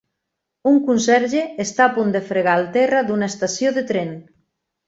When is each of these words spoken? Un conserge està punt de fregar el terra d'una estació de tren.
Un 0.69 0.79
conserge 0.87 1.43
està 1.65 1.87
punt 1.99 2.11
de 2.17 2.23
fregar 2.31 2.57
el 2.63 2.67
terra 2.79 3.05
d'una 3.11 3.31
estació 3.35 3.75
de 3.77 3.89
tren. 3.93 4.15